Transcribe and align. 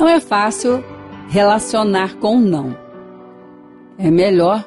Não 0.00 0.08
é 0.08 0.18
fácil 0.18 0.82
relacionar 1.28 2.14
com 2.16 2.40
não. 2.40 2.74
É 3.98 4.10
melhor 4.10 4.66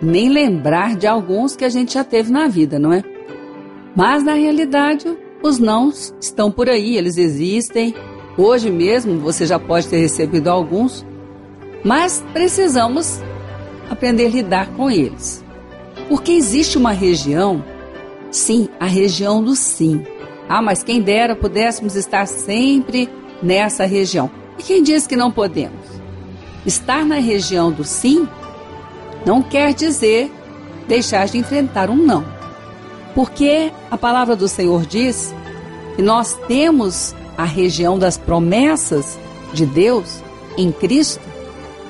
nem 0.00 0.28
lembrar 0.28 0.94
de 0.94 1.08
alguns 1.08 1.56
que 1.56 1.64
a 1.64 1.68
gente 1.68 1.94
já 1.94 2.04
teve 2.04 2.30
na 2.30 2.46
vida, 2.46 2.78
não 2.78 2.92
é? 2.92 3.02
Mas 3.96 4.22
na 4.22 4.34
realidade, 4.34 5.12
os 5.42 5.58
nãos 5.58 6.14
estão 6.20 6.52
por 6.52 6.70
aí, 6.70 6.96
eles 6.96 7.18
existem. 7.18 7.92
Hoje 8.36 8.70
mesmo 8.70 9.18
você 9.18 9.44
já 9.44 9.58
pode 9.58 9.88
ter 9.88 9.98
recebido 9.98 10.46
alguns, 10.46 11.04
mas 11.82 12.24
precisamos 12.32 13.20
aprender 13.90 14.26
a 14.26 14.30
lidar 14.30 14.68
com 14.76 14.88
eles. 14.88 15.44
Porque 16.08 16.30
existe 16.30 16.78
uma 16.78 16.92
região, 16.92 17.64
sim, 18.30 18.68
a 18.78 18.86
região 18.86 19.42
do 19.42 19.56
sim. 19.56 20.06
Ah, 20.48 20.62
mas 20.62 20.84
quem 20.84 21.02
dera 21.02 21.34
pudéssemos 21.34 21.96
estar 21.96 22.24
sempre 22.26 23.10
nessa 23.42 23.84
região. 23.84 24.30
E 24.58 24.62
quem 24.62 24.82
diz 24.82 25.06
que 25.06 25.16
não 25.16 25.30
podemos? 25.30 25.86
Estar 26.66 27.04
na 27.04 27.16
região 27.16 27.70
do 27.70 27.84
sim 27.84 28.28
não 29.24 29.42
quer 29.42 29.72
dizer 29.74 30.32
deixar 30.86 31.26
de 31.26 31.38
enfrentar 31.38 31.90
um 31.90 31.96
não. 31.96 32.24
Porque 33.14 33.72
a 33.90 33.96
palavra 33.96 34.34
do 34.34 34.48
Senhor 34.48 34.86
diz 34.86 35.34
que 35.96 36.02
nós 36.02 36.38
temos 36.46 37.14
a 37.36 37.44
região 37.44 37.98
das 37.98 38.16
promessas 38.16 39.18
de 39.52 39.66
Deus 39.66 40.22
em 40.56 40.72
Cristo 40.72 41.22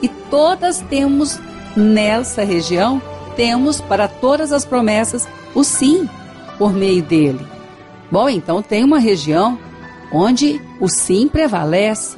e 0.03 0.09
todas 0.09 0.80
temos 0.83 1.39
nessa 1.77 2.45
região, 2.45 3.01
temos 3.37 3.80
para 3.80 4.09
todas 4.09 4.53
as 4.53 4.65
promessas 4.65 5.28
o 5.55 5.62
sim 5.62 6.09
por 6.59 6.73
meio 6.73 7.03
dele. 7.03 7.47
Bom, 8.11 8.28
então 8.28 8.62
tem 8.62 8.83
uma 8.84 8.98
região 8.98 9.59
onde 10.12 10.61
o 10.80 10.89
sim 10.89 11.29
prevalece 11.29 12.17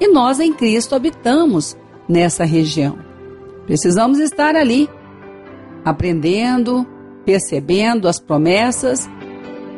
e 0.00 0.08
nós 0.08 0.40
em 0.40 0.52
Cristo 0.52 0.94
habitamos 0.94 1.76
nessa 2.08 2.44
região. 2.44 2.98
Precisamos 3.66 4.18
estar 4.18 4.54
ali, 4.54 4.88
aprendendo, 5.84 6.86
percebendo 7.24 8.06
as 8.06 8.20
promessas, 8.20 9.08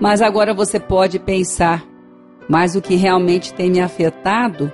mas 0.00 0.20
agora 0.20 0.52
você 0.52 0.78
pode 0.78 1.18
pensar, 1.18 1.84
mas 2.48 2.74
o 2.74 2.82
que 2.82 2.96
realmente 2.96 3.54
tem 3.54 3.70
me 3.70 3.80
afetado 3.80 4.72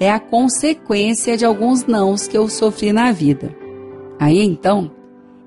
é 0.00 0.10
a 0.10 0.20
consequência 0.20 1.36
de 1.36 1.44
alguns 1.44 1.86
nãos 1.86 2.28
que 2.28 2.38
eu 2.38 2.48
sofri 2.48 2.92
na 2.92 3.10
vida. 3.10 3.54
Aí 4.20 4.40
então, 4.40 4.90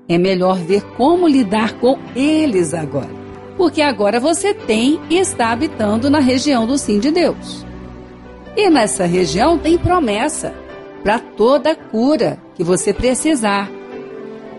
é 0.08 0.18
melhor 0.18 0.56
ver 0.56 0.82
como 0.96 1.26
lidar 1.26 1.74
com 1.78 1.98
eles 2.14 2.74
agora. 2.74 3.21
Porque 3.62 3.80
agora 3.80 4.18
você 4.18 4.52
tem 4.52 5.00
e 5.08 5.18
está 5.18 5.52
habitando 5.52 6.10
na 6.10 6.18
região 6.18 6.66
do 6.66 6.76
sim 6.76 6.98
de 6.98 7.12
Deus. 7.12 7.64
E 8.56 8.68
nessa 8.68 9.06
região 9.06 9.56
tem 9.56 9.78
promessa 9.78 10.52
para 11.00 11.20
toda 11.20 11.72
cura 11.72 12.40
que 12.56 12.64
você 12.64 12.92
precisar. 12.92 13.70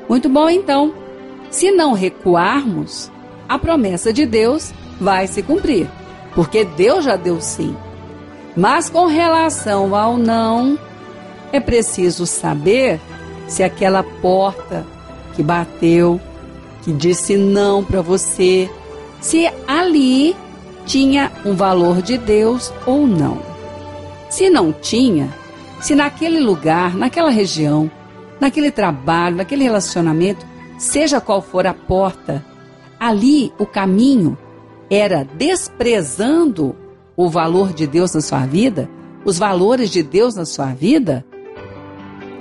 Muito 0.08 0.30
bom, 0.30 0.50
então. 0.50 0.96
Se 1.50 1.70
não 1.70 1.92
recuarmos, 1.92 3.12
a 3.50 3.60
promessa 3.60 4.14
de 4.14 4.26
Deus 4.26 4.74
vai 5.02 5.28
se 5.28 5.44
cumprir, 5.44 5.86
porque 6.34 6.64
Deus 6.64 7.04
já 7.04 7.18
deu 7.18 7.42
sim. 7.42 7.76
Mas 8.56 8.90
com 8.90 9.06
relação 9.08 9.94
ao 9.94 10.18
não, 10.18 10.80
é 11.52 11.60
preciso 11.60 12.26
saber 12.26 13.02
se 13.50 13.64
aquela 13.64 14.02
porta 14.02 14.86
que 15.36 15.44
bateu, 15.44 16.22
que 16.84 16.94
disse 16.94 17.36
não 17.36 17.84
para 17.84 18.02
você, 18.02 18.70
se 19.24 19.50
ali 19.66 20.36
tinha 20.86 21.32
um 21.46 21.56
valor 21.56 22.02
de 22.02 22.18
Deus 22.18 22.74
ou 22.86 23.08
não. 23.08 23.40
Se 24.30 24.50
não 24.50 24.74
tinha, 24.74 25.34
se 25.80 25.96
naquele 25.96 26.42
lugar, 26.42 26.94
naquela 26.94 27.30
região, 27.30 27.90
naquele 28.38 28.70
trabalho, 28.70 29.38
naquele 29.38 29.64
relacionamento, 29.64 30.46
seja 30.78 31.22
qual 31.22 31.42
for 31.42 31.66
a 31.66 31.74
porta, 31.74 32.44
ali 33.00 33.54
o 33.58 33.66
caminho 33.66 34.38
era 34.90 35.24
desprezando 35.24 36.76
o 37.16 37.30
valor 37.30 37.72
de 37.72 37.88
Deus 37.88 38.14
na 38.14 38.20
sua 38.20 38.46
vida, 38.46 38.90
os 39.24 39.40
valores 39.40 39.90
de 39.90 40.04
Deus 40.04 40.36
na 40.36 40.44
sua 40.44 40.74
vida, 40.74 41.26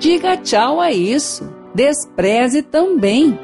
diga 0.00 0.36
tchau 0.36 0.80
a 0.80 0.90
isso. 0.90 1.48
Despreze 1.72 2.60
também, 2.60 3.38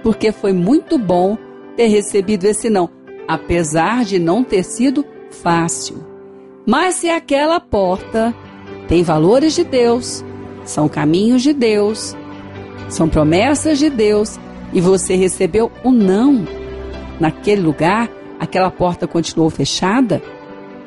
porque 0.00 0.30
foi 0.30 0.52
muito 0.52 0.96
bom 0.96 1.36
ter 1.78 1.86
recebido 1.86 2.44
esse 2.44 2.68
não, 2.68 2.90
apesar 3.28 4.04
de 4.04 4.18
não 4.18 4.42
ter 4.42 4.64
sido 4.64 5.04
fácil. 5.30 6.04
Mas 6.66 6.96
se 6.96 7.08
aquela 7.08 7.60
porta 7.60 8.34
tem 8.88 9.04
valores 9.04 9.54
de 9.54 9.62
Deus, 9.62 10.24
são 10.64 10.88
caminhos 10.88 11.40
de 11.40 11.52
Deus, 11.52 12.16
são 12.88 13.08
promessas 13.08 13.78
de 13.78 13.88
Deus 13.88 14.40
e 14.72 14.80
você 14.80 15.14
recebeu 15.14 15.70
o 15.84 15.90
um 15.90 15.92
não 15.92 16.44
naquele 17.20 17.62
lugar, 17.62 18.10
aquela 18.40 18.72
porta 18.72 19.06
continuou 19.06 19.48
fechada, 19.48 20.20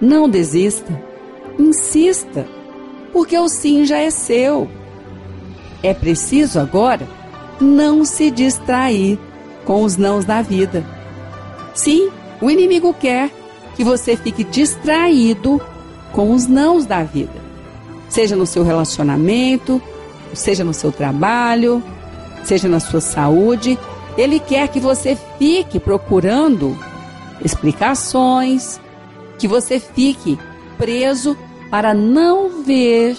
não 0.02 0.28
desista, 0.28 1.02
insista, 1.58 2.46
porque 3.13 3.40
o 3.40 3.47
sim 3.47 3.85
já 3.85 3.97
é 3.97 4.12
seu. 4.12 4.68
É 5.81 5.94
preciso 5.94 6.59
agora 6.59 7.08
não 7.62 8.03
se 8.03 8.29
distrair 8.29 9.18
com 9.66 9.84
os 9.84 9.98
nãos 9.98 10.26
da 10.26 10.42
vida. 10.42 10.84
Sim, 11.74 12.10
o 12.42 12.50
inimigo 12.50 12.94
quer 12.94 13.30
que 13.76 13.84
você 13.84 14.18
fique 14.18 14.44
distraído 14.44 15.62
com 16.12 16.32
os 16.32 16.48
nãos 16.48 16.86
da 16.86 17.04
vida 17.04 17.52
seja 18.12 18.36
no 18.36 18.46
seu 18.46 18.62
relacionamento, 18.64 19.82
seja 20.34 20.66
no 20.66 20.74
seu 20.74 20.92
trabalho, 20.92 21.82
seja 22.44 22.68
na 22.68 22.80
sua 22.80 23.00
saúde. 23.00 23.80
Ele 24.18 24.38
quer 24.38 24.68
que 24.68 24.82
você 24.82 25.18
fique 25.40 25.80
procurando 25.80 26.78
explicações, 27.44 28.82
que 29.40 29.48
você 29.48 29.80
fique 29.80 30.38
preso 30.78 31.38
para 31.70 31.94
não 31.94 32.62
ver 32.64 33.18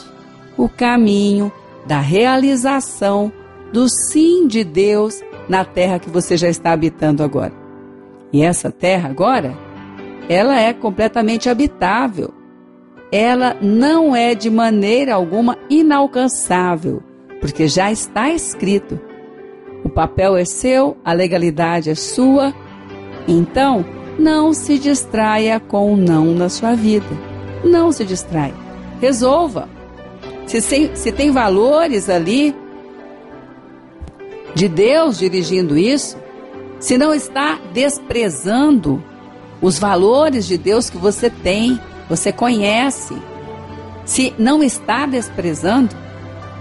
o 0.59 0.69
caminho 0.69 1.51
da 1.87 1.99
realização 1.99 3.33
do 3.73 3.89
sim 3.89 4.47
de 4.47 4.63
Deus 4.65 5.23
na 5.49 5.65
terra 5.65 5.99
que 5.99 6.11
você 6.11 6.37
já 6.37 6.49
está 6.49 6.73
habitando 6.73 7.23
agora. 7.23 7.53
E 8.33 8.43
essa 8.43 8.71
terra 8.71 9.09
agora, 9.09 9.57
ela 10.29 10.59
é 10.59 10.73
completamente 10.73 11.49
habitável 11.49 12.33
ela 13.13 13.55
não 13.61 14.17
é 14.17 14.35
de 14.35 14.49
maneira 14.49 15.15
alguma 15.15 15.59
inalcançável, 15.69 17.03
porque 17.43 17.69
já 17.69 17.93
está 17.93 18.31
escrito. 18.31 18.99
O 19.85 19.91
papel 19.91 20.35
é 20.35 20.47
seu, 20.47 20.97
a 21.05 21.13
legalidade 21.13 21.91
é 21.91 21.95
sua. 21.95 22.55
Então, 23.29 23.85
não 24.19 24.55
se 24.55 24.79
distraia 24.79 25.61
com 25.61 25.93
o 25.93 25.97
não 25.97 26.33
na 26.33 26.49
sua 26.49 26.75
vida. 26.75 27.07
Não 27.63 27.93
se 27.93 28.03
distraia. 28.07 28.55
Resolva. 28.99 29.69
Se, 30.47 30.61
se 30.95 31.13
tem 31.13 31.31
valores 31.31 32.09
ali 32.09 32.55
de 34.55 34.69
Deus 34.69 35.19
dirigindo 35.19 35.77
isso, 35.77 36.17
se 36.79 36.99
não 36.99 37.15
está 37.15 37.59
desprezando 37.73 39.03
os 39.61 39.79
valores 39.79 40.47
de 40.47 40.59
Deus 40.59 40.91
que 40.91 40.97
você 40.99 41.31
tem, 41.31 41.81
você 42.09 42.33
conhece, 42.33 43.17
se 44.05 44.35
não 44.39 44.63
está 44.63 45.07
desprezando, 45.07 45.95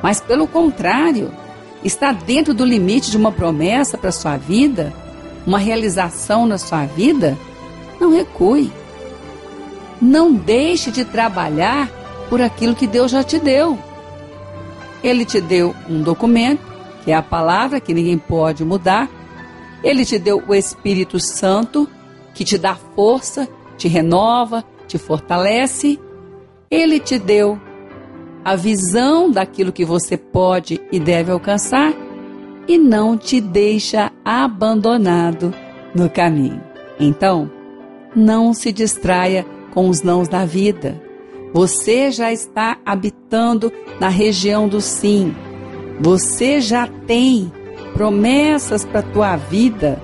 mas 0.02 0.22
pelo 0.22 0.47
contrário, 0.47 1.31
está 1.84 2.12
dentro 2.12 2.53
do 2.53 2.63
limite 2.63 3.09
de 3.09 3.18
uma 3.18 3.31
promessa 3.31 3.97
para 3.97 4.12
sua 4.12 4.38
vida, 4.38 4.94
uma 5.46 5.58
realização 5.58 6.46
na 6.46 6.58
sua 6.58 6.85
vida, 6.85 7.38
não 8.00 8.13
recue. 8.13 8.72
Não 10.02 10.34
deixe 10.34 10.90
de 10.90 11.05
trabalhar 11.05 11.90
por 12.29 12.41
aquilo 12.41 12.76
que 12.76 12.88
Deus 12.88 13.11
já 13.11 13.23
te 13.23 13.38
deu. 13.40 13.78
Ele 15.03 15.26
te 15.26 15.40
deu 15.40 15.76
um 15.90 16.02
documento, 16.02 16.71
que 17.03 17.12
é 17.12 17.16
a 17.16 17.22
palavra 17.22 17.80
que 17.80 17.94
ninguém 17.94 18.18
pode 18.18 18.64
mudar. 18.64 19.09
Ele 19.84 20.06
te 20.06 20.20
deu 20.20 20.44
o 20.48 20.53
Espírito 20.53 21.20
Santo, 21.20 21.88
que 22.34 22.44
te 22.44 22.58
dá 22.58 22.76
força, 22.76 23.48
te 23.78 23.88
renova, 23.88 24.64
te 24.88 24.98
fortalece, 24.98 26.00
ele 26.70 27.00
te 27.00 27.18
deu 27.18 27.59
a 28.44 28.56
visão 28.56 29.30
daquilo 29.30 29.72
que 29.72 29.86
você 29.86 30.18
pode 30.18 30.82
e 30.92 31.00
deve 31.00 31.32
alcançar 31.32 31.94
e 32.68 32.78
não 32.78 33.18
te 33.18 33.42
deixa 33.42 34.12
abandonado 34.24 35.53
no 35.94 36.09
caminho. 36.09 36.62
Então, 37.00 37.52
não 38.16 38.53
se 38.53 38.72
distraia 38.72 39.46
com 39.74 39.90
os 39.90 40.02
nãos 40.02 40.28
da 40.28 40.46
vida. 40.46 41.02
Você 41.53 42.12
já 42.12 42.32
está 42.32 42.78
habitando 42.86 43.72
na 44.00 44.08
região 44.08 44.68
do 44.68 44.80
sim. 44.80 45.36
Você 45.99 46.61
já 46.61 46.88
tem 47.05 47.52
promessas 47.93 48.85
para 48.85 48.99
a 48.99 49.03
tua 49.03 49.35
vida. 49.35 50.02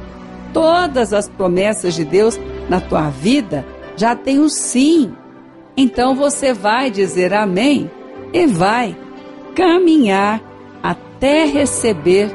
Todas 0.54 1.14
as 1.14 1.28
promessas 1.28 1.94
de 1.94 2.04
Deus 2.04 2.40
na 2.70 2.80
tua 2.82 3.10
vida 3.10 3.66
já 3.96 4.16
tem 4.16 4.40
o 4.40 4.50
sim. 4.50 5.12
Então 5.76 6.16
você 6.16 6.54
vai 6.54 6.90
dizer 6.90 7.34
amém 7.34 7.90
e 8.34 8.46
vai 8.48 8.98
caminhar 9.56 10.42
até 10.82 11.46
receber 11.46 12.30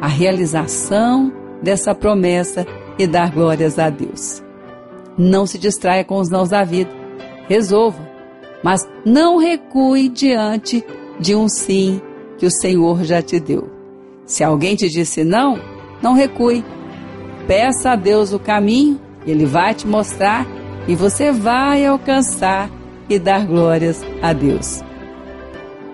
a 0.00 0.06
realização 0.06 1.32
dessa 1.62 1.94
promessa 1.94 2.66
e 2.98 3.06
dar 3.06 3.30
glórias 3.30 3.78
a 3.78 3.90
Deus. 3.90 4.42
Não 5.16 5.46
se 5.46 5.58
distraia 5.58 6.04
com 6.04 6.16
os 6.18 6.28
nãos 6.30 6.50
da 6.50 6.64
vida. 6.64 6.90
Resolva, 7.48 7.98
mas 8.62 8.88
não 9.04 9.38
recue 9.38 10.08
diante 10.08 10.84
de 11.18 11.34
um 11.34 11.48
sim 11.48 12.00
que 12.38 12.46
o 12.46 12.50
Senhor 12.50 13.04
já 13.04 13.20
te 13.20 13.38
deu. 13.40 13.68
Se 14.24 14.44
alguém 14.44 14.76
te 14.76 14.88
disse 14.88 15.24
não, 15.24 15.58
não 16.02 16.14
recue. 16.14 16.64
Peça 17.46 17.92
a 17.92 17.96
Deus 17.96 18.32
o 18.32 18.38
caminho, 18.38 19.00
ele 19.26 19.46
vai 19.46 19.74
te 19.74 19.86
mostrar 19.86 20.46
e 20.86 20.94
você 20.94 21.32
vai 21.32 21.84
alcançar 21.84 22.70
e 23.08 23.18
dar 23.18 23.46
glórias 23.46 24.02
a 24.22 24.32
Deus. 24.32 24.82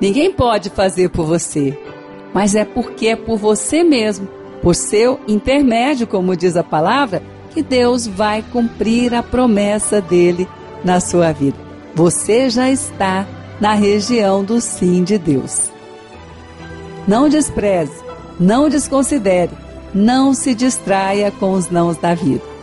Ninguém 0.01 0.33
pode 0.33 0.71
fazer 0.71 1.09
por 1.11 1.25
você, 1.25 1.79
mas 2.33 2.55
é 2.55 2.65
porque 2.65 3.09
é 3.09 3.17
por 3.17 3.39
você 3.39 3.85
mesmo, 3.85 4.29
por 4.61 4.75
seu 4.75 5.21
intermédio, 5.27 6.07
como 6.07 6.37
diz 6.37 6.57
a 6.57 6.65
palavra, 6.65 7.23
que 7.51 7.63
Deus 7.63 8.07
vai 8.07 8.45
cumprir 8.53 9.15
a 9.15 9.23
promessa 9.23 10.01
dele 10.01 10.49
na 10.85 10.99
sua 10.99 11.33
vida. 11.33 11.57
Você 11.95 12.51
já 12.51 12.69
está 12.69 13.27
na 13.61 13.75
região 13.75 14.45
do 14.45 14.61
sim 14.61 15.05
de 15.05 15.17
Deus. 15.17 15.74
Não 17.07 17.29
despreze, 17.29 17.93
não 18.41 18.69
desconsidere, 18.69 19.53
não 19.95 20.33
se 20.33 20.55
distraia 20.55 21.31
com 21.31 21.53
os 21.53 21.71
nãos 21.71 21.97
da 21.99 22.15
vida. 22.15 22.54